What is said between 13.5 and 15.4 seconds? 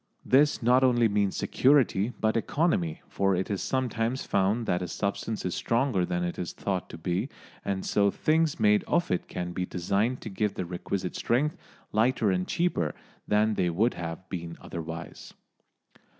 they would have been otherwise.